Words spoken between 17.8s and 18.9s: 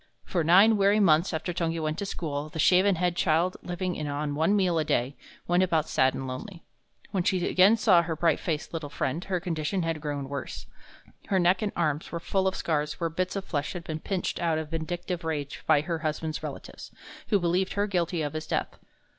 guilty of his death.